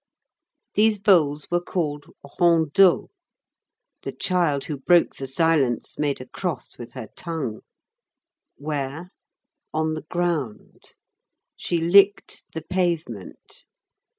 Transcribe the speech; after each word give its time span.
These 0.73 0.97
bowls 0.97 1.47
were 1.51 1.61
called 1.61 2.07
ronds 2.39 2.71
d'eau. 2.73 3.11
The 4.01 4.11
child 4.11 4.63
who 4.65 4.79
broke 4.79 5.15
the 5.17 5.27
silence 5.27 5.99
"made 5.99 6.19
a 6.19 6.25
cross 6.27 6.79
with 6.79 6.93
her 6.93 7.09
tongue." 7.15 7.61
Where? 8.55 9.11
On 9.71 9.93
the 9.93 10.01
ground. 10.09 10.85
She 11.55 11.77
licked 11.79 12.51
the 12.53 12.63
pavement. 12.63 13.65